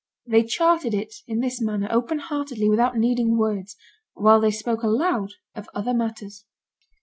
[0.25, 3.75] They charted it in this manner open heartedly without needing words,
[4.15, 6.43] while they spoke aloud of other matters.